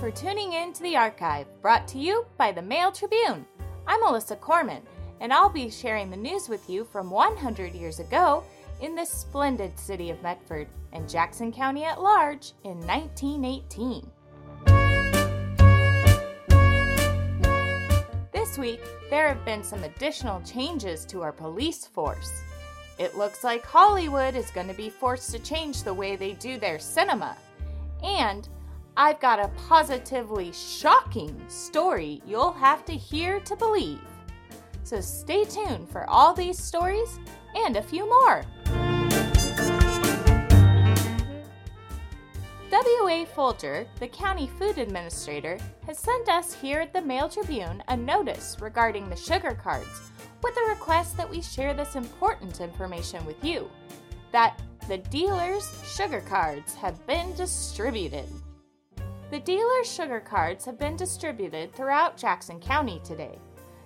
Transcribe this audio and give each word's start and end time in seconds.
For 0.00 0.12
tuning 0.12 0.52
in 0.52 0.72
to 0.74 0.82
the 0.84 0.96
archive, 0.96 1.48
brought 1.60 1.88
to 1.88 1.98
you 1.98 2.24
by 2.36 2.52
the 2.52 2.62
Mail 2.62 2.92
Tribune. 2.92 3.44
I'm 3.84 3.98
Melissa 3.98 4.36
Corman, 4.36 4.82
and 5.20 5.32
I'll 5.32 5.48
be 5.48 5.68
sharing 5.68 6.08
the 6.08 6.16
news 6.16 6.48
with 6.48 6.70
you 6.70 6.84
from 6.84 7.10
100 7.10 7.74
years 7.74 7.98
ago 7.98 8.44
in 8.80 8.94
the 8.94 9.04
splendid 9.04 9.76
city 9.76 10.10
of 10.10 10.22
Medford 10.22 10.68
and 10.92 11.08
Jackson 11.08 11.50
County 11.50 11.82
at 11.82 12.00
large 12.00 12.52
in 12.62 12.78
1918. 12.86 14.08
This 18.32 18.56
week, 18.56 18.80
there 19.10 19.26
have 19.26 19.44
been 19.44 19.64
some 19.64 19.82
additional 19.82 20.40
changes 20.42 21.04
to 21.06 21.22
our 21.22 21.32
police 21.32 21.88
force. 21.88 22.40
It 23.00 23.16
looks 23.16 23.42
like 23.42 23.66
Hollywood 23.66 24.36
is 24.36 24.52
going 24.52 24.68
to 24.68 24.74
be 24.74 24.90
forced 24.90 25.32
to 25.32 25.40
change 25.40 25.82
the 25.82 25.92
way 25.92 26.14
they 26.14 26.34
do 26.34 26.56
their 26.56 26.78
cinema. 26.78 27.36
And 28.04 28.48
I've 29.00 29.20
got 29.20 29.38
a 29.38 29.46
positively 29.68 30.50
shocking 30.50 31.40
story 31.46 32.20
you'll 32.26 32.50
have 32.50 32.84
to 32.86 32.92
hear 32.94 33.38
to 33.38 33.54
believe. 33.54 34.00
So 34.82 35.00
stay 35.00 35.44
tuned 35.44 35.88
for 35.88 36.04
all 36.10 36.34
these 36.34 36.58
stories 36.58 37.20
and 37.54 37.76
a 37.76 37.82
few 37.82 38.08
more. 38.08 38.42
W.A. 42.72 43.24
Folger, 43.36 43.86
the 44.00 44.08
county 44.08 44.50
food 44.58 44.78
administrator, 44.78 45.58
has 45.86 45.96
sent 45.96 46.28
us 46.28 46.52
here 46.52 46.80
at 46.80 46.92
the 46.92 47.00
Mail 47.00 47.28
Tribune 47.28 47.80
a 47.86 47.96
notice 47.96 48.56
regarding 48.60 49.08
the 49.08 49.14
sugar 49.14 49.56
cards 49.62 50.10
with 50.42 50.56
a 50.56 50.70
request 50.70 51.16
that 51.16 51.30
we 51.30 51.40
share 51.40 51.72
this 51.72 51.94
important 51.94 52.60
information 52.60 53.24
with 53.24 53.44
you 53.44 53.70
that 54.32 54.60
the 54.88 54.98
dealer's 54.98 55.72
sugar 55.86 56.20
cards 56.22 56.74
have 56.74 57.06
been 57.06 57.32
distributed. 57.36 58.26
The 59.30 59.40
dealer's 59.40 59.92
sugar 59.92 60.20
cards 60.20 60.64
have 60.64 60.78
been 60.78 60.96
distributed 60.96 61.74
throughout 61.74 62.16
Jackson 62.16 62.58
County 62.58 62.98
today. 63.04 63.38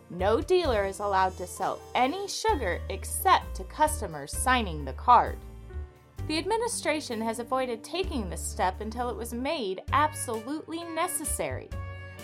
No 0.09 0.41
dealer 0.41 0.85
is 0.85 1.01
allowed 1.01 1.37
to 1.39 1.49
sell 1.49 1.81
any 1.97 2.29
sugar 2.29 2.81
except 2.91 3.57
to 3.57 3.65
customers 3.65 4.31
signing 4.31 4.85
the 4.85 4.93
card. 4.93 5.39
The 6.29 6.39
administration 6.39 7.21
has 7.23 7.41
avoided 7.41 7.83
taking 7.83 8.31
this 8.31 8.41
step 8.41 8.81
until 8.81 9.09
it 9.09 9.17
was 9.17 9.35
made 9.35 9.83
absolutely 9.93 10.85
necessary. 10.85 11.69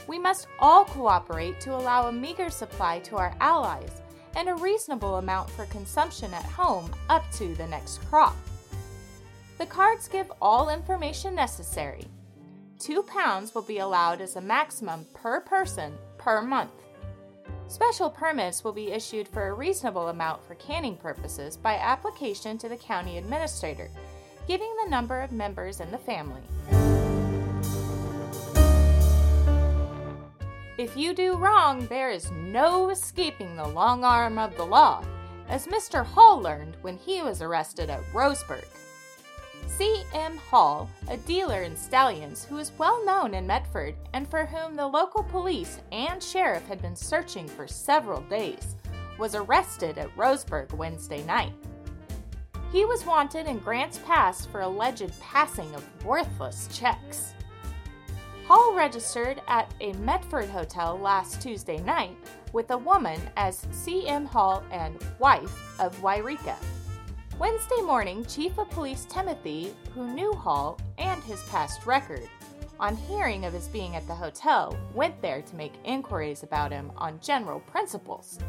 We 0.07 0.21
must 0.21 0.47
all 0.61 0.85
cooperate 0.85 1.61
to 1.63 1.75
allow 1.75 2.07
a 2.07 2.13
meager 2.13 2.51
supply 2.51 3.01
to 3.01 3.17
our 3.17 3.35
allies 3.41 4.01
and 4.37 4.49
a 4.49 4.55
reasonable 4.55 5.17
amount 5.17 5.51
for 5.51 5.67
consumption 5.67 6.33
at 6.33 6.45
home 6.45 6.95
up 7.09 7.29
to 7.33 7.53
the 7.57 7.67
next 7.67 7.99
crop. 8.09 8.37
The 9.59 9.67
cards 9.67 10.07
give 10.07 10.31
all 10.41 10.71
information 10.71 11.35
necessary. 11.35 12.05
Two 12.79 13.03
pounds 13.03 13.57
will 13.57 13.63
be 13.63 13.79
allowed 13.79 14.21
as 14.21 14.37
a 14.37 14.41
maximum 14.41 15.05
per 15.13 15.41
person 15.41 15.95
per 16.17 16.41
month. 16.41 16.71
Special 17.67 18.09
permits 18.09 18.63
will 18.63 18.73
be 18.73 18.93
issued 18.93 19.27
for 19.27 19.49
a 19.49 19.53
reasonable 19.53 20.09
amount 20.09 20.47
for 20.47 20.55
canning 20.55 20.97
purposes 20.97 21.57
by 21.57 21.75
application 21.75 22.57
to 22.59 22.69
the 22.69 22.77
county 22.77 23.19
administrator, 23.19 23.91
giving 24.47 24.73
the 24.83 24.91
number 24.91 25.21
of 25.21 25.33
members 25.33 25.81
in 25.81 25.91
the 25.91 25.99
family. 25.99 26.41
If 30.79 30.97
you 30.97 31.13
do 31.15 31.35
wrong, 31.35 31.87
there 31.89 32.11
is 32.11 32.31
no 32.31 32.91
escaping 32.91 33.57
the 33.57 33.67
long 33.67 34.05
arm 34.05 34.39
of 34.39 34.57
the 34.57 34.65
law, 34.65 35.03
as 35.49 35.67
Mr. 35.67 36.07
Hall 36.07 36.41
learned 36.41 36.77
when 36.83 36.97
he 36.97 37.23
was 37.23 37.43
arrested 37.43 37.91
at 37.91 38.05
Roseburg. 38.13 38.65
C.M. 39.79 40.39
Hall, 40.39 40.91
a 41.09 41.17
dealer 41.19 41.63
in 41.63 41.77
stallions 41.77 42.45
who 42.45 42.59
is 42.59 42.73
well 42.79 43.05
known 43.05 43.33
in 43.33 43.47
Medford 43.47 43.95
and 44.13 44.29
for 44.29 44.45
whom 44.45 44.75
the 44.75 44.85
local 44.85 45.23
police 45.23 45.79
and 45.93 46.21
sheriff 46.21 46.67
had 46.67 46.83
been 46.83 46.97
searching 46.97 47.47
for 47.47 47.69
several 47.69 48.23
days, 48.23 48.75
was 49.21 49.37
arrested 49.37 49.97
at 49.97 50.13
Roseburg 50.17 50.73
Wednesday 50.73 51.23
night. 51.27 51.53
He 52.73 52.87
was 52.87 53.07
wanted 53.07 53.47
in 53.47 53.61
Grants 53.61 54.01
Pass 54.05 54.45
for 54.47 54.63
alleged 54.63 55.13
passing 55.21 55.73
of 55.77 56.05
worthless 56.05 56.69
checks. 56.73 57.35
Hall 58.49 58.75
registered 58.75 59.41
at 59.47 59.73
a 59.81 59.93
Medford 59.93 60.49
hotel 60.49 60.99
last 60.99 61.41
Tuesday 61.41 61.79
night 61.79 62.17
with 62.53 62.73
a 62.73 62.79
woman 62.79 63.21
as 63.37 63.65
C.M. 63.71 64.27
Hall 64.27 64.65
and 64.73 64.99
wife 65.21 65.79
of 65.79 65.97
Waurika. 66.03 66.57
Wednesday 67.39 67.81
morning, 67.83 68.25
Chief 68.25 68.59
of 68.59 68.69
Police 68.71 69.05
Timothy, 69.09 69.73
who 69.95 70.13
knew 70.13 70.33
Hall 70.33 70.77
and 70.99 71.23
his 71.23 71.41
past 71.45 71.87
record, 71.87 72.29
on 72.81 72.97
hearing 72.97 73.45
of 73.45 73.53
his 73.53 73.69
being 73.69 73.95
at 73.95 74.05
the 74.09 74.15
hotel, 74.15 74.77
went 74.93 75.23
there 75.23 75.41
to 75.43 75.55
make 75.55 75.75
inquiries 75.85 76.43
about 76.43 76.73
him 76.73 76.91
on 76.97 77.21
general 77.21 77.61
principles, 77.61 78.41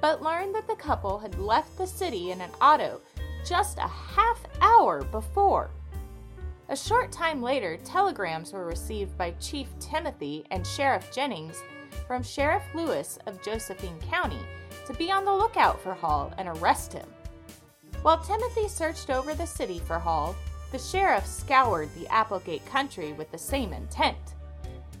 but 0.00 0.22
learned 0.22 0.54
that 0.54 0.68
the 0.68 0.76
couple 0.76 1.18
had 1.18 1.36
left 1.40 1.76
the 1.76 1.88
city 1.88 2.30
in 2.30 2.40
an 2.40 2.50
auto 2.62 3.00
just 3.44 3.78
a 3.78 3.88
half 3.88 4.40
hour 4.60 5.02
before. 5.02 5.68
A 6.68 6.76
short 6.76 7.10
time 7.10 7.42
later, 7.42 7.76
telegrams 7.78 8.52
were 8.52 8.64
received 8.64 9.18
by 9.18 9.32
Chief 9.40 9.66
Timothy 9.80 10.44
and 10.52 10.64
Sheriff 10.64 11.10
Jennings 11.12 11.60
from 12.06 12.22
Sheriff 12.22 12.62
Lewis 12.76 13.18
of 13.26 13.42
Josephine 13.42 13.98
County 14.08 14.40
to 14.86 14.94
be 14.94 15.10
on 15.10 15.24
the 15.24 15.34
lookout 15.34 15.80
for 15.80 15.94
Hall 15.94 16.32
and 16.38 16.46
arrest 16.48 16.92
him. 16.92 17.06
While 18.06 18.18
Timothy 18.18 18.68
searched 18.68 19.10
over 19.10 19.34
the 19.34 19.48
city 19.48 19.80
for 19.80 19.98
Hall, 19.98 20.36
the 20.70 20.78
sheriff 20.78 21.26
scoured 21.26 21.92
the 21.96 22.06
Applegate 22.06 22.64
country 22.66 23.12
with 23.12 23.28
the 23.32 23.36
same 23.36 23.72
intent. 23.72 24.34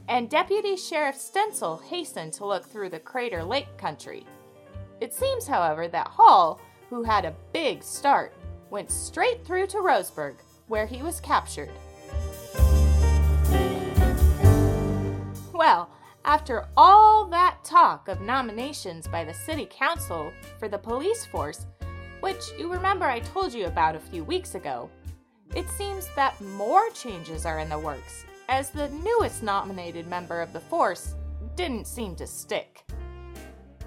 And 0.08 0.28
Deputy 0.28 0.74
Sheriff 0.76 1.14
Stencil 1.14 1.76
hastened 1.76 2.32
to 2.32 2.44
look 2.44 2.66
through 2.66 2.88
the 2.88 2.98
Crater 2.98 3.44
Lake 3.44 3.68
country. 3.78 4.26
It 5.00 5.14
seems, 5.14 5.46
however, 5.46 5.86
that 5.86 6.08
Hall, 6.08 6.60
who 6.90 7.04
had 7.04 7.24
a 7.24 7.36
big 7.52 7.84
start, 7.84 8.34
went 8.70 8.90
straight 8.90 9.46
through 9.46 9.68
to 9.68 9.76
Roseburg, 9.76 10.38
where 10.66 10.86
he 10.86 11.00
was 11.04 11.20
captured. 11.20 11.70
Well, 15.52 15.88
after 16.24 16.66
all 16.76 17.26
that 17.26 17.58
talk 17.62 18.08
of 18.08 18.20
nominations 18.20 19.06
by 19.06 19.22
the 19.22 19.32
City 19.32 19.68
Council 19.70 20.32
for 20.58 20.66
the 20.66 20.76
police 20.76 21.24
force, 21.24 21.66
which 22.20 22.42
you 22.58 22.72
remember 22.72 23.04
I 23.04 23.20
told 23.20 23.52
you 23.52 23.66
about 23.66 23.96
a 23.96 24.00
few 24.00 24.24
weeks 24.24 24.54
ago. 24.54 24.90
It 25.54 25.68
seems 25.70 26.08
that 26.16 26.40
more 26.40 26.90
changes 26.90 27.46
are 27.46 27.58
in 27.58 27.68
the 27.68 27.78
works, 27.78 28.24
as 28.48 28.70
the 28.70 28.88
newest 28.88 29.42
nominated 29.42 30.06
member 30.06 30.40
of 30.40 30.52
the 30.52 30.60
force 30.60 31.14
didn't 31.54 31.86
seem 31.86 32.14
to 32.16 32.26
stick. 32.26 32.84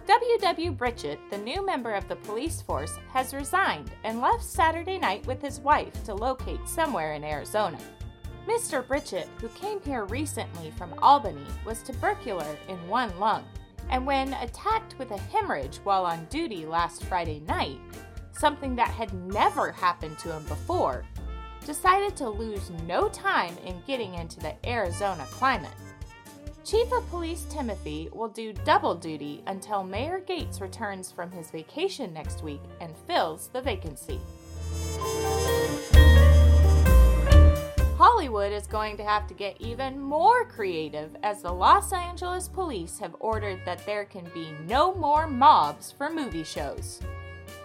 W.W. 0.08 0.72
Britchett, 0.72 1.20
the 1.30 1.38
new 1.38 1.64
member 1.64 1.94
of 1.94 2.08
the 2.08 2.16
police 2.16 2.64
force, 2.64 2.98
has 3.14 3.34
resigned 3.34 3.92
and 4.04 4.22
left 4.22 4.44
Saturday 4.44 4.98
night 4.98 5.24
with 5.28 5.40
his 5.40 5.60
wife 5.60 6.04
to 6.04 6.16
locate 6.16 6.68
somewhere 6.68 7.14
in 7.14 7.24
Arizona. 7.24 7.78
Mr. 8.48 8.88
Britchett, 8.88 9.30
who 9.40 9.50
came 9.50 9.80
here 9.84 10.06
recently 10.06 10.72
from 10.72 10.96
Albany, 11.04 11.46
was 11.64 11.84
tubercular 11.84 12.58
in 12.68 12.88
one 12.88 13.18
lung, 13.20 13.46
and 13.92 14.04
when 14.04 14.34
attacked 14.34 14.98
with 14.98 15.12
a 15.12 15.20
hemorrhage 15.20 15.78
while 15.84 16.06
on 16.06 16.26
duty 16.32 16.66
last 16.66 17.04
Friday 17.04 17.42
night, 17.42 17.80
something 18.40 18.76
that 18.76 18.90
had 18.90 19.14
never 19.14 19.72
happened 19.72 20.18
to 20.20 20.32
him 20.32 20.44
before, 20.46 21.04
decided 21.66 22.16
to 22.16 22.30
lose 22.30 22.72
no 22.88 23.10
time 23.10 23.56
in 23.66 23.82
getting 23.86 24.16
into 24.16 24.40
the 24.40 24.56
Arizona 24.66 25.26
climate. 25.30 25.76
Chief 26.64 26.92
of 26.94 27.10
Police 27.10 27.46
Timothy 27.50 28.10
will 28.14 28.30
do 28.30 28.54
double 28.54 28.96
duty 28.96 29.44
until 29.48 29.84
Mayor 29.84 30.20
Gates 30.20 30.62
returns 30.62 31.12
from 31.12 31.32
his 31.32 31.52
vacation 31.52 32.14
next 32.14 32.44
week 32.44 32.62
and 32.80 32.96
fills 33.08 33.48
the 33.48 33.62
vacancy. 33.62 34.20
Hollywood 37.98 38.54
is 38.54 38.68
going 38.68 38.96
to 38.98 39.04
have 39.04 39.28
to 39.28 39.34
get 39.34 39.60
even 39.60 40.00
more 40.00 40.46
creative 40.46 41.18
as 41.24 41.42
the 41.42 41.52
Los 41.52 41.92
Angeles 41.92 42.48
police 42.48 42.98
have 43.00 43.16
ordered 43.20 43.60
that 43.66 43.86
there 43.86 44.06
can 44.06 44.30
be 44.34 44.54
no 44.68 44.94
more 44.94 45.28
mobs 45.28 45.92
for 45.92 46.10
movie 46.10 46.44
shows. 46.44 47.02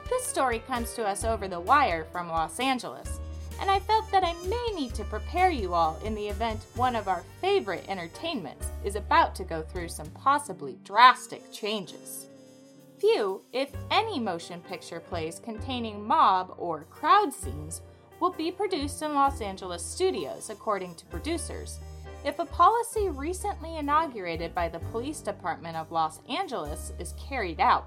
This 0.09 0.27
story 0.27 0.59
comes 0.61 0.93
to 0.95 1.07
us 1.07 1.25
over 1.25 1.49
the 1.49 1.61
wire 1.61 2.05
from 2.13 2.29
Los 2.29 2.61
Angeles, 2.61 3.21
and 3.61 3.71
I 3.71 3.81
felt 3.81 4.11
that 4.11 4.25
I 4.25 4.35
may 4.47 4.73
need 4.75 4.95
to 4.95 5.05
prepare 5.05 5.51
you 5.51 5.75
all 5.75 5.99
in 6.05 6.15
the 6.15 6.29
event 6.29 6.67
one 6.75 6.95
of 6.95 7.09
our 7.09 7.25
favorite 7.41 7.85
entertainments 7.89 8.69
is 8.85 8.97
about 8.97 9.35
to 9.37 9.45
go 9.45 9.63
through 9.63 9.89
some 9.89 10.11
possibly 10.11 10.79
drastic 10.85 11.51
changes. 11.53 12.27
Few, 12.99 13.43
if 13.53 13.71
any, 13.91 14.21
motion 14.21 14.61
picture 14.61 15.01
plays 15.01 15.41
containing 15.41 16.07
mob 16.07 16.55
or 16.59 16.85
crowd 16.85 17.33
scenes 17.33 17.81
will 18.21 18.33
be 18.33 18.51
produced 18.51 19.03
in 19.03 19.15
Los 19.15 19.41
Angeles 19.41 19.85
studios, 19.85 20.51
according 20.51 20.95
to 20.97 21.07
producers. 21.07 21.81
If 22.25 22.39
a 22.39 22.47
policy 22.47 23.09
recently 23.09 23.77
inaugurated 23.77 24.55
by 24.55 24.69
the 24.69 24.79
Police 24.79 25.21
Department 25.21 25.77
of 25.77 25.93
Los 25.93 26.21
Angeles 26.29 26.93
is 26.99 27.15
carried 27.19 27.61
out, 27.61 27.87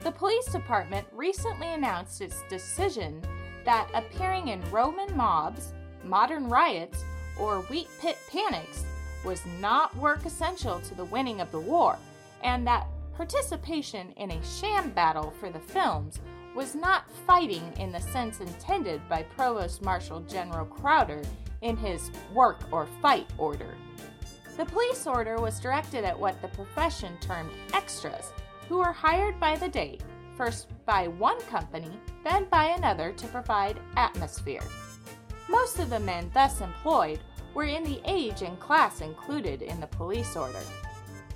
the 0.00 0.12
police 0.12 0.46
department 0.46 1.06
recently 1.12 1.72
announced 1.72 2.20
its 2.20 2.42
decision 2.48 3.22
that 3.64 3.88
appearing 3.94 4.48
in 4.48 4.70
Roman 4.70 5.14
mobs, 5.16 5.72
modern 6.04 6.48
riots, 6.48 7.04
or 7.38 7.62
wheat 7.62 7.88
pit 8.00 8.16
panics 8.30 8.84
was 9.24 9.44
not 9.60 9.96
work 9.96 10.24
essential 10.24 10.80
to 10.80 10.94
the 10.94 11.04
winning 11.04 11.40
of 11.40 11.50
the 11.50 11.60
war, 11.60 11.98
and 12.42 12.66
that 12.66 12.86
participation 13.14 14.12
in 14.12 14.30
a 14.30 14.44
sham 14.44 14.90
battle 14.90 15.34
for 15.40 15.50
the 15.50 15.58
films 15.58 16.20
was 16.54 16.74
not 16.74 17.10
fighting 17.26 17.72
in 17.78 17.92
the 17.92 18.00
sense 18.00 18.40
intended 18.40 19.00
by 19.08 19.22
Provost 19.22 19.82
Marshal 19.82 20.20
General 20.20 20.64
Crowder 20.66 21.22
in 21.62 21.76
his 21.76 22.10
work 22.32 22.60
or 22.70 22.86
fight 23.02 23.28
order. 23.36 23.74
The 24.56 24.64
police 24.64 25.06
order 25.06 25.40
was 25.40 25.60
directed 25.60 26.04
at 26.04 26.18
what 26.18 26.40
the 26.42 26.48
profession 26.48 27.16
termed 27.20 27.50
extras, 27.74 28.32
who 28.68 28.78
were 28.78 28.92
hired 28.92 29.40
by 29.40 29.56
the 29.56 29.68
day, 29.68 29.98
first 30.36 30.68
by 30.84 31.08
one 31.08 31.40
company, 31.42 31.90
then 32.24 32.46
by 32.50 32.66
another 32.66 33.12
to 33.12 33.26
provide 33.28 33.80
atmosphere. 33.96 34.62
Most 35.48 35.78
of 35.78 35.90
the 35.90 36.00
men 36.00 36.30
thus 36.34 36.60
employed 36.60 37.20
were 37.54 37.64
in 37.64 37.82
the 37.82 38.00
age 38.04 38.42
and 38.42 38.60
class 38.60 39.00
included 39.00 39.62
in 39.62 39.80
the 39.80 39.86
police 39.86 40.36
order. 40.36 40.60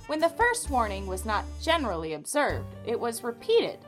When 0.07 0.19
the 0.19 0.29
first 0.29 0.69
warning 0.69 1.07
was 1.07 1.25
not 1.25 1.45
generally 1.61 2.13
observed, 2.13 2.67
it 2.85 2.99
was 2.99 3.23
repeated, 3.23 3.79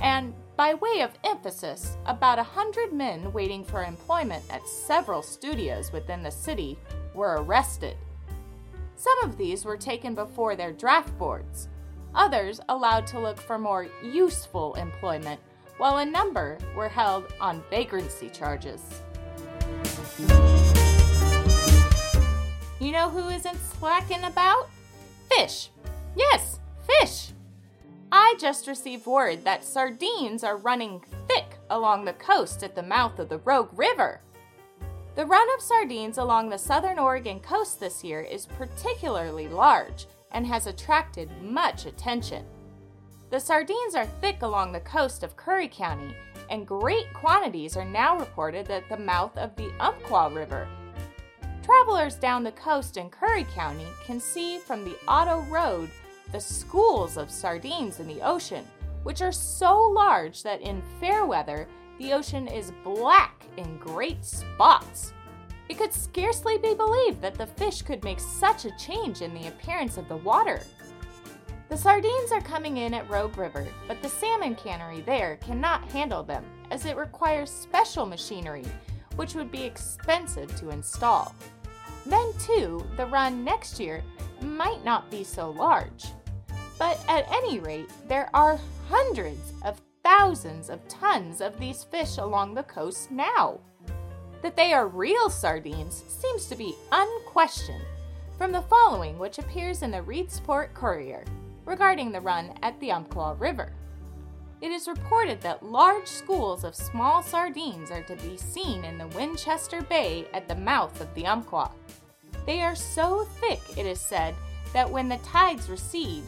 and 0.00 0.34
by 0.56 0.74
way 0.74 1.02
of 1.02 1.16
emphasis, 1.24 1.96
about 2.06 2.38
a 2.38 2.42
hundred 2.42 2.92
men 2.92 3.32
waiting 3.32 3.64
for 3.64 3.84
employment 3.84 4.44
at 4.50 4.66
several 4.66 5.22
studios 5.22 5.92
within 5.92 6.22
the 6.22 6.30
city 6.30 6.76
were 7.14 7.42
arrested. 7.42 7.96
Some 8.96 9.22
of 9.22 9.36
these 9.36 9.64
were 9.64 9.76
taken 9.76 10.16
before 10.16 10.56
their 10.56 10.72
draft 10.72 11.16
boards, 11.16 11.68
others 12.18 12.60
allowed 12.68 13.06
to 13.06 13.20
look 13.20 13.38
for 13.38 13.58
more 13.58 13.86
useful 14.02 14.74
employment, 14.74 15.40
while 15.78 15.98
a 15.98 16.04
number 16.04 16.58
were 16.76 16.88
held 16.88 17.32
on 17.40 17.62
vagrancy 17.70 18.28
charges. 18.28 18.82
You 22.80 22.92
know 22.92 23.08
who 23.08 23.28
isn't 23.28 23.58
slacking 23.78 24.24
about? 24.24 24.68
Fish. 25.30 25.70
Yes, 26.16 26.58
fish. 26.86 27.28
I 28.10 28.34
just 28.38 28.66
received 28.66 29.06
word 29.06 29.44
that 29.44 29.64
sardines 29.64 30.42
are 30.42 30.56
running 30.56 31.02
thick 31.28 31.56
along 31.70 32.04
the 32.04 32.14
coast 32.14 32.62
at 32.64 32.74
the 32.74 32.82
mouth 32.82 33.18
of 33.18 33.28
the 33.28 33.38
Rogue 33.38 33.70
River. 33.76 34.20
The 35.14 35.26
run 35.26 35.46
of 35.54 35.62
sardines 35.62 36.18
along 36.18 36.48
the 36.48 36.58
southern 36.58 36.98
Oregon 36.98 37.38
coast 37.40 37.78
this 37.78 38.02
year 38.02 38.20
is 38.20 38.46
particularly 38.46 39.48
large 39.48 40.06
and 40.32 40.46
has 40.46 40.66
attracted 40.66 41.30
much 41.42 41.86
attention. 41.86 42.44
The 43.30 43.40
sardines 43.40 43.94
are 43.94 44.06
thick 44.06 44.42
along 44.42 44.72
the 44.72 44.80
coast 44.80 45.22
of 45.22 45.36
Curry 45.36 45.68
County, 45.68 46.14
and 46.50 46.66
great 46.66 47.12
quantities 47.12 47.76
are 47.76 47.84
now 47.84 48.18
reported 48.18 48.70
at 48.70 48.88
the 48.88 48.96
mouth 48.96 49.36
of 49.36 49.54
the 49.56 49.70
Umpqua 49.80 50.30
River. 50.30 50.66
Travelers 51.62 52.14
down 52.14 52.42
the 52.42 52.52
coast 52.52 52.96
in 52.96 53.10
Curry 53.10 53.46
County 53.54 53.86
can 54.06 54.18
see 54.18 54.58
from 54.58 54.84
the 54.84 54.96
Otto 55.06 55.42
Road 55.50 55.90
the 56.32 56.40
schools 56.40 57.18
of 57.18 57.30
sardines 57.30 58.00
in 58.00 58.08
the 58.08 58.22
ocean, 58.22 58.66
which 59.02 59.20
are 59.20 59.32
so 59.32 59.78
large 59.78 60.42
that 60.42 60.62
in 60.62 60.82
fair 60.98 61.26
weather 61.26 61.68
the 61.98 62.12
ocean 62.12 62.46
is 62.48 62.72
black 62.84 63.44
in 63.58 63.76
great 63.78 64.24
spots. 64.24 65.12
It 65.68 65.76
could 65.76 65.92
scarcely 65.92 66.56
be 66.58 66.74
believed 66.74 67.20
that 67.20 67.34
the 67.34 67.46
fish 67.46 67.82
could 67.82 68.02
make 68.02 68.20
such 68.20 68.64
a 68.64 68.76
change 68.76 69.20
in 69.20 69.34
the 69.34 69.48
appearance 69.48 69.98
of 69.98 70.08
the 70.08 70.16
water. 70.16 70.62
The 71.68 71.76
sardines 71.76 72.32
are 72.32 72.40
coming 72.40 72.78
in 72.78 72.94
at 72.94 73.08
Rogue 73.10 73.36
River, 73.36 73.66
but 73.86 74.00
the 74.00 74.08
salmon 74.08 74.54
cannery 74.54 75.02
there 75.02 75.36
cannot 75.36 75.84
handle 75.90 76.22
them 76.22 76.44
as 76.70 76.86
it 76.86 76.96
requires 76.96 77.50
special 77.50 78.06
machinery, 78.06 78.64
which 79.16 79.34
would 79.34 79.52
be 79.52 79.64
expensive 79.64 80.54
to 80.56 80.70
install. 80.70 81.34
Then, 82.06 82.32
too, 82.38 82.82
the 82.96 83.04
run 83.06 83.44
next 83.44 83.78
year 83.78 84.02
might 84.40 84.82
not 84.82 85.10
be 85.10 85.22
so 85.22 85.50
large. 85.50 86.06
But 86.78 86.98
at 87.08 87.30
any 87.30 87.58
rate, 87.58 87.90
there 88.06 88.30
are 88.32 88.58
hundreds 88.88 89.52
of 89.62 89.82
thousands 90.02 90.70
of 90.70 90.86
tons 90.88 91.42
of 91.42 91.58
these 91.60 91.84
fish 91.84 92.16
along 92.16 92.54
the 92.54 92.62
coast 92.62 93.10
now. 93.10 93.60
That 94.42 94.56
they 94.56 94.72
are 94.72 94.86
real 94.86 95.30
sardines 95.30 96.04
seems 96.08 96.46
to 96.46 96.56
be 96.56 96.74
unquestioned 96.92 97.84
from 98.36 98.52
the 98.52 98.62
following, 98.62 99.18
which 99.18 99.38
appears 99.38 99.82
in 99.82 99.90
the 99.90 100.02
Reedsport 100.02 100.72
Courier 100.74 101.24
regarding 101.64 102.12
the 102.12 102.20
run 102.20 102.54
at 102.62 102.78
the 102.80 102.92
Umpqua 102.92 103.34
River. 103.34 103.72
It 104.60 104.72
is 104.72 104.88
reported 104.88 105.40
that 105.40 105.64
large 105.64 106.06
schools 106.06 106.64
of 106.64 106.74
small 106.74 107.22
sardines 107.22 107.90
are 107.90 108.02
to 108.02 108.16
be 108.16 108.36
seen 108.36 108.84
in 108.84 108.98
the 108.98 109.06
Winchester 109.08 109.82
Bay 109.82 110.26
at 110.32 110.48
the 110.48 110.54
mouth 110.54 111.00
of 111.00 111.12
the 111.14 111.26
Umpqua. 111.26 111.70
They 112.46 112.62
are 112.62 112.74
so 112.74 113.24
thick, 113.40 113.60
it 113.76 113.86
is 113.86 114.00
said, 114.00 114.34
that 114.72 114.90
when 114.90 115.08
the 115.08 115.18
tides 115.18 115.68
recede, 115.68 116.24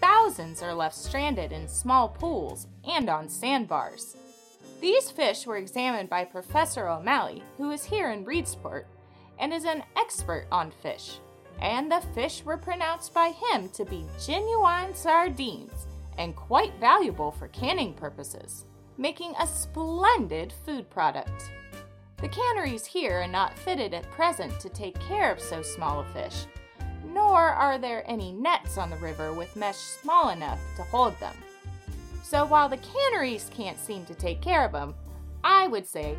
thousands 0.00 0.62
are 0.62 0.74
left 0.74 0.94
stranded 0.94 1.50
in 1.50 1.66
small 1.66 2.08
pools 2.08 2.66
and 2.86 3.08
on 3.08 3.28
sandbars. 3.28 4.16
These 4.84 5.10
fish 5.10 5.46
were 5.46 5.56
examined 5.56 6.10
by 6.10 6.26
Professor 6.26 6.88
O'Malley, 6.88 7.42
who 7.56 7.70
is 7.70 7.86
here 7.86 8.10
in 8.10 8.26
Reedsport, 8.26 8.84
and 9.38 9.50
is 9.50 9.64
an 9.64 9.82
expert 9.96 10.46
on 10.52 10.70
fish. 10.70 11.20
And 11.58 11.90
the 11.90 12.02
fish 12.14 12.44
were 12.44 12.58
pronounced 12.58 13.14
by 13.14 13.30
him 13.30 13.70
to 13.70 13.86
be 13.86 14.04
genuine 14.22 14.94
sardines 14.94 15.86
and 16.18 16.36
quite 16.36 16.78
valuable 16.80 17.30
for 17.30 17.48
canning 17.48 17.94
purposes, 17.94 18.66
making 18.98 19.32
a 19.38 19.46
splendid 19.46 20.52
food 20.66 20.90
product. 20.90 21.50
The 22.18 22.28
canneries 22.28 22.84
here 22.84 23.22
are 23.22 23.26
not 23.26 23.58
fitted 23.58 23.94
at 23.94 24.10
present 24.10 24.60
to 24.60 24.68
take 24.68 25.00
care 25.00 25.32
of 25.32 25.40
so 25.40 25.62
small 25.62 26.00
a 26.00 26.04
fish, 26.12 26.44
nor 27.06 27.40
are 27.40 27.78
there 27.78 28.04
any 28.06 28.32
nets 28.32 28.76
on 28.76 28.90
the 28.90 28.96
river 28.96 29.32
with 29.32 29.56
mesh 29.56 29.78
small 29.78 30.28
enough 30.28 30.60
to 30.76 30.82
hold 30.82 31.18
them. 31.20 31.34
So 32.24 32.46
while 32.46 32.70
the 32.70 32.78
canneries 32.78 33.50
can't 33.54 33.78
seem 33.78 34.06
to 34.06 34.14
take 34.14 34.40
care 34.40 34.64
of 34.64 34.72
them, 34.72 34.94
I 35.44 35.68
would 35.68 35.86
say 35.86 36.16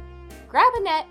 grab 0.47 0.71
a 0.75 0.81
net 0.81 1.07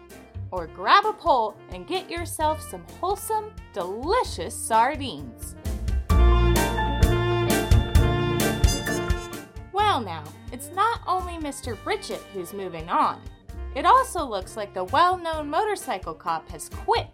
or 0.52 0.68
grab 0.68 1.04
a 1.04 1.12
pole 1.12 1.56
and 1.70 1.84
get 1.84 2.08
yourself 2.08 2.62
some 2.62 2.84
wholesome, 3.00 3.52
delicious 3.72 4.54
sardines. 4.54 5.56
Well, 9.72 10.00
now, 10.00 10.22
it's 10.52 10.70
not 10.70 11.00
only 11.08 11.44
Mr. 11.44 11.76
Britchett 11.82 12.22
who's 12.32 12.52
moving 12.52 12.88
on. 12.88 13.20
It 13.74 13.84
also 13.84 14.24
looks 14.24 14.56
like 14.56 14.74
the 14.74 14.84
well 14.84 15.16
known 15.16 15.50
motorcycle 15.50 16.14
cop 16.14 16.48
has 16.50 16.68
quit, 16.68 17.10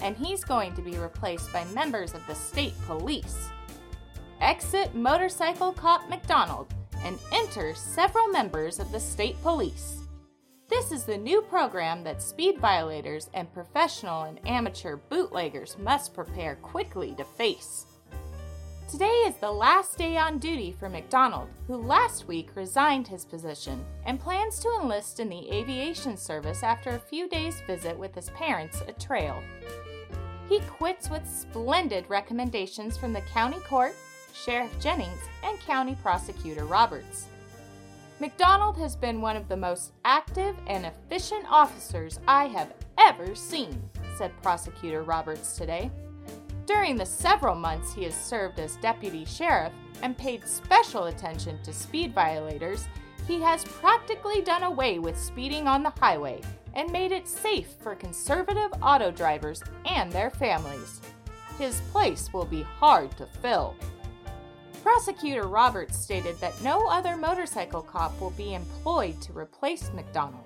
and 0.00 0.16
he's 0.16 0.42
going 0.42 0.74
to 0.74 0.82
be 0.82 0.98
replaced 0.98 1.52
by 1.52 1.64
members 1.66 2.12
of 2.12 2.26
the 2.26 2.34
state 2.34 2.74
police. 2.86 3.50
Exit 4.40 4.96
Motorcycle 4.96 5.72
Cop 5.72 6.08
McDonald 6.08 6.74
and 7.04 7.18
enter 7.32 7.74
several 7.74 8.28
members 8.28 8.78
of 8.78 8.92
the 8.92 9.00
state 9.00 9.40
police. 9.42 10.00
This 10.68 10.92
is 10.92 11.04
the 11.04 11.16
new 11.16 11.42
program 11.42 12.04
that 12.04 12.22
speed 12.22 12.58
violators 12.58 13.28
and 13.34 13.52
professional 13.52 14.22
and 14.22 14.38
amateur 14.46 14.96
bootleggers 15.10 15.76
must 15.78 16.14
prepare 16.14 16.56
quickly 16.56 17.14
to 17.16 17.24
face. 17.24 17.86
Today 18.90 19.24
is 19.26 19.36
the 19.36 19.50
last 19.50 19.98
day 19.98 20.16
on 20.16 20.38
duty 20.38 20.74
for 20.78 20.88
McDonald, 20.88 21.48
who 21.68 21.76
last 21.76 22.26
week 22.26 22.50
resigned 22.56 23.06
his 23.06 23.24
position 23.24 23.84
and 24.04 24.18
plans 24.18 24.58
to 24.58 24.78
enlist 24.80 25.20
in 25.20 25.28
the 25.28 25.48
aviation 25.52 26.16
service 26.16 26.64
after 26.64 26.90
a 26.90 26.98
few 26.98 27.28
days' 27.28 27.62
visit 27.68 27.96
with 27.96 28.14
his 28.16 28.30
parents 28.30 28.82
at 28.88 28.98
Trail. 28.98 29.40
He 30.48 30.58
quits 30.60 31.08
with 31.08 31.24
splendid 31.28 32.04
recommendations 32.08 32.96
from 32.96 33.12
the 33.12 33.20
county 33.20 33.60
court, 33.60 33.94
Sheriff 34.34 34.70
Jennings, 34.80 35.20
and 35.42 35.58
County 35.60 35.96
Prosecutor 36.02 36.64
Roberts. 36.64 37.26
McDonald 38.20 38.76
has 38.76 38.96
been 38.96 39.20
one 39.20 39.36
of 39.36 39.48
the 39.48 39.56
most 39.56 39.92
active 40.04 40.54
and 40.66 40.84
efficient 40.84 41.44
officers 41.50 42.18
I 42.28 42.46
have 42.48 42.74
ever 42.98 43.34
seen, 43.34 43.82
said 44.16 44.30
Prosecutor 44.42 45.02
Roberts 45.02 45.56
today. 45.56 45.90
During 46.66 46.96
the 46.96 47.06
several 47.06 47.54
months 47.54 47.94
he 47.94 48.04
has 48.04 48.14
served 48.14 48.60
as 48.60 48.76
deputy 48.76 49.24
sheriff 49.24 49.72
and 50.02 50.16
paid 50.16 50.46
special 50.46 51.04
attention 51.06 51.58
to 51.62 51.72
speed 51.72 52.14
violators, 52.14 52.86
he 53.26 53.40
has 53.40 53.64
practically 53.64 54.42
done 54.42 54.64
away 54.64 54.98
with 54.98 55.18
speeding 55.18 55.66
on 55.66 55.82
the 55.82 55.92
highway 55.98 56.40
and 56.74 56.92
made 56.92 57.12
it 57.12 57.26
safe 57.26 57.68
for 57.82 57.94
conservative 57.94 58.70
auto 58.82 59.10
drivers 59.10 59.62
and 59.86 60.12
their 60.12 60.30
families. 60.30 61.00
His 61.58 61.80
place 61.92 62.32
will 62.32 62.44
be 62.44 62.62
hard 62.62 63.16
to 63.16 63.26
fill. 63.26 63.74
Prosecutor 65.02 65.48
Roberts 65.48 65.98
stated 65.98 66.38
that 66.40 66.62
no 66.62 66.86
other 66.86 67.16
motorcycle 67.16 67.80
cop 67.80 68.20
will 68.20 68.32
be 68.32 68.52
employed 68.52 69.18
to 69.22 69.32
replace 69.32 69.90
McDonald, 69.94 70.44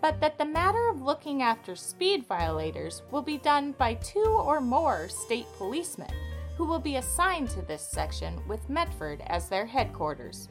but 0.00 0.20
that 0.20 0.38
the 0.38 0.44
matter 0.44 0.88
of 0.90 1.02
looking 1.02 1.42
after 1.42 1.74
speed 1.74 2.24
violators 2.24 3.02
will 3.10 3.20
be 3.20 3.36
done 3.36 3.72
by 3.72 3.94
two 3.94 4.20
or 4.20 4.60
more 4.60 5.08
state 5.08 5.46
policemen 5.58 6.12
who 6.56 6.66
will 6.66 6.78
be 6.78 6.96
assigned 6.96 7.50
to 7.50 7.62
this 7.62 7.82
section 7.82 8.40
with 8.46 8.70
Medford 8.70 9.24
as 9.26 9.48
their 9.48 9.66
headquarters. 9.66 10.50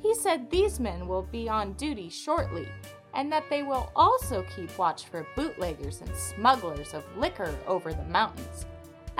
He 0.00 0.14
said 0.14 0.48
these 0.48 0.80
men 0.80 1.06
will 1.06 1.24
be 1.24 1.50
on 1.50 1.74
duty 1.74 2.08
shortly 2.08 2.66
and 3.12 3.30
that 3.30 3.44
they 3.50 3.62
will 3.62 3.92
also 3.94 4.42
keep 4.56 4.78
watch 4.78 5.04
for 5.04 5.26
bootleggers 5.36 6.00
and 6.00 6.16
smugglers 6.16 6.94
of 6.94 7.04
liquor 7.18 7.54
over 7.66 7.92
the 7.92 8.04
mountains 8.04 8.64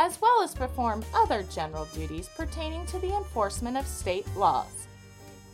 as 0.00 0.18
well 0.18 0.42
as 0.42 0.54
perform 0.54 1.04
other 1.14 1.42
general 1.42 1.84
duties 1.94 2.30
pertaining 2.34 2.86
to 2.86 2.98
the 3.00 3.14
enforcement 3.14 3.76
of 3.76 3.86
state 3.86 4.26
laws. 4.34 4.86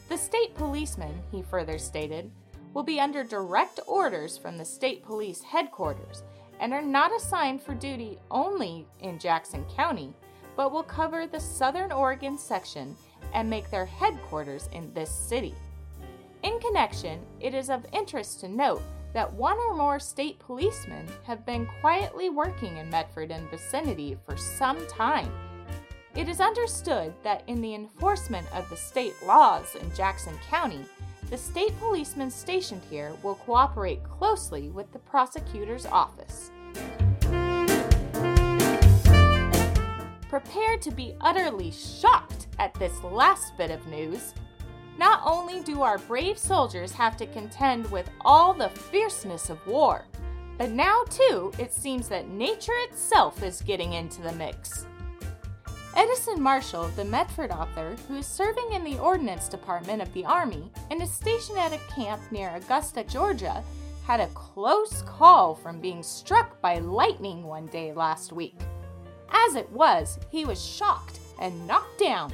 The 0.09 0.17
state 0.17 0.55
policeman, 0.55 1.21
he 1.33 1.43
further 1.43 1.79
stated, 1.79 2.31
will 2.73 2.85
be 2.85 3.01
under 3.01 3.25
direct 3.25 3.81
orders 3.89 4.39
from 4.39 4.57
the 4.57 4.65
state 4.65 5.05
police 5.05 5.43
headquarters 5.43 6.23
and 6.61 6.73
are 6.73 6.81
not 6.81 7.11
assigned 7.13 7.61
for 7.61 7.75
duty 7.75 8.21
only 8.31 8.87
in 9.01 9.19
Jackson 9.19 9.65
County, 9.75 10.15
but 10.57 10.71
will 10.71 10.85
cover 10.85 11.27
the 11.27 11.41
Southern 11.41 11.91
Oregon 11.91 12.39
section 12.39 12.97
and 13.35 13.51
make 13.51 13.69
their 13.69 13.87
headquarters 13.87 14.69
in 14.73 14.95
this 14.95 15.11
city. 15.11 15.57
In 16.45 16.61
connection, 16.61 17.19
it 17.41 17.53
is 17.53 17.69
of 17.69 17.85
interest 17.93 18.39
to 18.41 18.49
note 18.49 18.83
that 19.17 19.33
one 19.33 19.57
or 19.57 19.75
more 19.75 19.99
state 19.99 20.39
policemen 20.39 21.09
have 21.25 21.47
been 21.47 21.65
quietly 21.81 22.29
working 22.29 22.77
in 22.77 22.91
Medford 22.91 23.31
and 23.31 23.49
vicinity 23.49 24.15
for 24.27 24.37
some 24.37 24.87
time. 24.89 25.33
It 26.15 26.29
is 26.29 26.39
understood 26.39 27.15
that 27.23 27.43
in 27.47 27.63
the 27.63 27.75
enforcement 27.75 28.47
of 28.55 28.69
the 28.69 28.77
state 28.77 29.15
laws 29.25 29.75
in 29.75 29.91
Jackson 29.95 30.35
County, 30.51 30.85
the 31.31 31.39
state 31.39 31.73
policemen 31.79 32.31
stationed 32.31 32.83
here 32.91 33.15
will 33.23 33.37
cooperate 33.37 34.05
closely 34.05 34.69
with 34.69 34.93
the 34.93 34.99
prosecutor's 34.99 35.87
office. 35.87 36.51
Prepared 40.29 40.83
to 40.83 40.91
be 40.95 41.15
utterly 41.23 41.71
shocked 41.71 42.49
at 42.59 42.75
this 42.75 43.03
last 43.03 43.57
bit 43.57 43.71
of 43.71 43.87
news, 43.87 44.35
not 44.99 45.21
only 45.25 45.61
do 45.61 45.83
our 45.83 45.99
brave 45.99 46.39
soldiers 46.39 46.93
have 46.93 47.17
to 47.19 47.27
contend 47.27 47.91
with 47.91 48.11
all 48.25 48.55
the 48.55 48.69
fierceness 48.69 49.51
of 49.51 49.65
war, 49.67 50.07
but 50.59 50.71
now 50.71 51.05
too 51.11 51.53
it 51.59 51.73
seems 51.73 52.09
that 52.09 52.29
nature 52.29 52.77
itself 52.89 53.43
is 53.43 53.63
getting 53.63 53.93
into 53.93 54.23
the 54.23 54.33
mix. 54.33 54.87
Edison 55.95 56.43
Marshall, 56.43 56.89
the 56.89 57.05
Medford 57.05 57.51
author, 57.51 57.97
who 58.07 58.17
is 58.17 58.27
serving 58.27 58.73
in 58.73 58.85
the 58.85 58.99
Ordnance 58.99 59.49
Department 59.49 60.03
of 60.03 60.13
the 60.13 60.27
Army 60.27 60.71
and 60.91 61.01
is 61.01 61.11
stationed 61.11 61.59
at 61.59 61.73
a 61.73 61.93
camp 61.95 62.21
near 62.31 62.55
Augusta, 62.55 63.03
Georgia, 63.05 63.65
had 64.07 64.21
a 64.21 64.27
close 64.29 65.03
call 65.03 65.55
from 65.55 65.81
being 65.81 66.03
struck 66.03 66.61
by 66.61 66.79
lightning 66.79 67.43
one 67.43 67.67
day 67.67 67.93
last 67.95 68.31
week. 68.31 68.59
As 69.31 69.55
it 69.55 69.71
was, 69.73 70.19
he 70.31 70.45
was 70.45 70.63
shocked 70.63 71.19
and 71.41 71.67
knocked 71.67 71.99
down. 71.99 72.31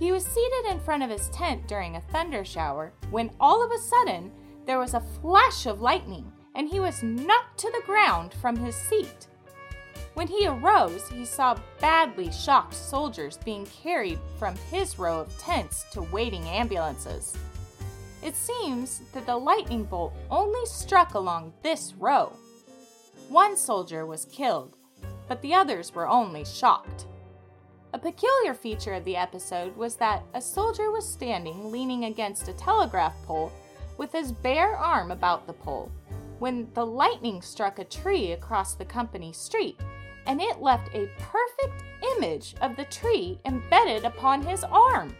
He 0.00 0.12
was 0.12 0.24
seated 0.24 0.64
in 0.70 0.80
front 0.80 1.02
of 1.02 1.10
his 1.10 1.28
tent 1.28 1.68
during 1.68 1.94
a 1.94 2.00
thunder 2.00 2.42
shower 2.42 2.94
when 3.10 3.30
all 3.38 3.62
of 3.62 3.70
a 3.70 3.78
sudden 3.78 4.32
there 4.64 4.78
was 4.78 4.94
a 4.94 5.04
flash 5.20 5.66
of 5.66 5.82
lightning 5.82 6.32
and 6.54 6.68
he 6.68 6.80
was 6.80 7.02
knocked 7.02 7.58
to 7.58 7.70
the 7.70 7.82
ground 7.84 8.32
from 8.40 8.56
his 8.56 8.74
seat. 8.74 9.26
When 10.14 10.26
he 10.26 10.48
arose, 10.48 11.06
he 11.10 11.26
saw 11.26 11.58
badly 11.80 12.32
shocked 12.32 12.74
soldiers 12.74 13.36
being 13.44 13.66
carried 13.66 14.18
from 14.38 14.56
his 14.70 14.98
row 14.98 15.20
of 15.20 15.38
tents 15.38 15.84
to 15.92 16.00
waiting 16.02 16.48
ambulances. 16.48 17.36
It 18.22 18.34
seems 18.34 19.02
that 19.12 19.26
the 19.26 19.36
lightning 19.36 19.84
bolt 19.84 20.14
only 20.30 20.64
struck 20.64 21.12
along 21.12 21.52
this 21.62 21.92
row. 21.98 22.32
One 23.28 23.54
soldier 23.54 24.06
was 24.06 24.24
killed, 24.24 24.78
but 25.28 25.42
the 25.42 25.54
others 25.54 25.94
were 25.94 26.08
only 26.08 26.44
shocked. 26.46 27.06
A 28.00 28.12
peculiar 28.12 28.54
feature 28.54 28.94
of 28.94 29.04
the 29.04 29.16
episode 29.16 29.76
was 29.76 29.96
that 29.96 30.24
a 30.32 30.40
soldier 30.40 30.90
was 30.90 31.06
standing 31.06 31.70
leaning 31.70 32.06
against 32.06 32.48
a 32.48 32.54
telegraph 32.54 33.12
pole 33.26 33.52
with 33.98 34.10
his 34.10 34.32
bare 34.32 34.74
arm 34.74 35.10
about 35.10 35.46
the 35.46 35.52
pole 35.52 35.92
when 36.38 36.66
the 36.72 36.86
lightning 36.86 37.42
struck 37.42 37.78
a 37.78 37.84
tree 37.84 38.32
across 38.32 38.74
the 38.74 38.86
company 38.86 39.34
street 39.34 39.78
and 40.26 40.40
it 40.40 40.62
left 40.62 40.88
a 40.94 41.10
perfect 41.18 41.84
image 42.16 42.54
of 42.62 42.74
the 42.74 42.86
tree 42.86 43.38
embedded 43.44 44.06
upon 44.06 44.40
his 44.40 44.64
arm. 44.64 45.14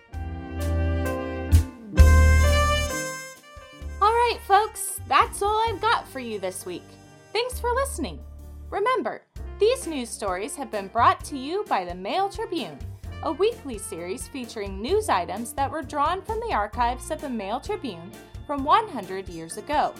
All 4.01 4.15
right, 4.15 4.39
folks, 4.47 5.03
that's 5.07 5.43
all 5.43 5.63
I've 5.69 5.83
got 5.83 6.09
for 6.09 6.21
you 6.21 6.39
this 6.39 6.65
week. 6.65 6.85
Thanks 7.35 7.61
for 7.61 7.75
listening. 7.75 8.19
Remember, 8.71 9.21
these 9.61 9.87
news 9.87 10.09
stories 10.09 10.57
have 10.57 10.71
been 10.71 10.89
brought 10.89 11.23
to 11.23 11.37
you 11.37 11.67
by 11.69 11.85
the 11.85 11.95
Mail 11.95 12.31
Tribune, 12.31 12.79
a 13.25 13.33
weekly 13.33 13.77
series 13.77 14.27
featuring 14.27 14.81
news 14.81 15.11
items 15.11 15.53
that 15.53 15.71
were 15.71 15.83
drawn 15.83 16.23
from 16.23 16.41
the 16.41 16.55
archives 16.55 17.11
of 17.11 17.21
the 17.21 17.29
Mail 17.29 17.61
Tribune 17.61 18.11
from 18.47 18.65
100 18.65 19.29
years 19.29 19.59
ago. 19.59 19.93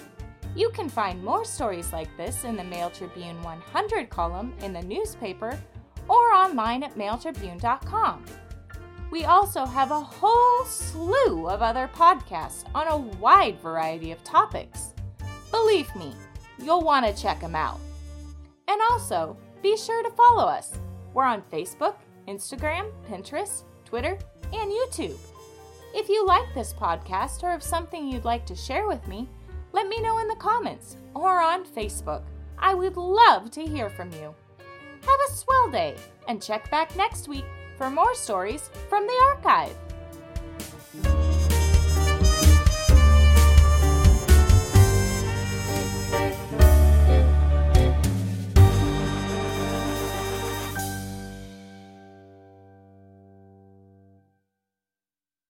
You 0.57 0.71
can 0.71 0.89
find 0.89 1.23
more 1.23 1.45
stories 1.45 1.93
like 1.93 2.09
this 2.17 2.45
in 2.45 2.57
the 2.57 2.65
Mail 2.65 2.89
Tribune 2.89 3.41
100 3.43 4.09
column 4.09 4.55
in 4.63 4.73
the 4.73 4.81
newspaper 4.81 5.61
or 6.09 6.33
online 6.33 6.83
at 6.83 6.97
mailtribune.com. 6.97 8.25
We 9.11 9.25
also 9.27 9.67
have 9.67 9.91
a 9.91 10.01
whole 10.01 10.65
slew 10.65 11.51
of 11.51 11.61
other 11.61 11.91
podcasts 11.95 12.65
on 12.75 12.87
a 12.89 12.97
wide 12.97 13.61
variety 13.61 14.11
of 14.11 14.25
topics. 14.25 14.95
Believe 15.51 15.95
me, 15.95 16.15
you'll 16.59 16.83
want 16.83 17.05
to 17.05 17.23
check 17.23 17.43
them 17.43 17.55
out. 17.55 17.79
And 18.67 18.81
also, 18.93 19.37
be 19.63 19.77
sure 19.77 20.03
to 20.03 20.11
follow 20.11 20.45
us. 20.45 20.79
We're 21.13 21.25
on 21.25 21.43
Facebook, 21.43 21.97
Instagram, 22.29 22.91
Pinterest, 23.09 23.65
Twitter, 23.85 24.19
and 24.53 24.71
YouTube. 24.71 25.19
If 25.95 26.09
you 26.09 26.25
like 26.25 26.55
this 26.55 26.73
podcast 26.73 27.43
or 27.43 27.51
have 27.51 27.63
something 27.63 28.09
you'd 28.09 28.25
like 28.25 28.47
to 28.47 28.55
share 28.55 28.87
with 28.87 29.07
me, 29.09 29.29
let 29.73 29.89
me 29.89 30.01
know 30.01 30.19
in 30.19 30.29
the 30.29 30.37
comments 30.37 30.97
or 31.15 31.41
on 31.41 31.65
Facebook. 31.65 32.23
I 32.59 32.75
would 32.75 32.97
love 32.97 33.51
to 33.53 33.65
hear 33.65 33.91
from 33.91 34.13
you. 34.13 34.35
Have 34.59 35.21
a 35.29 35.33
swell 35.33 35.71
day 35.71 35.97
and 36.29 36.43
check 36.43 36.71
back 36.71 36.95
next 36.97 37.29
week 37.29 37.45
for 37.77 37.91
more 37.91 38.15
stories 38.15 38.71
from 38.89 39.07
the 39.07 39.21
archive. 39.29 39.75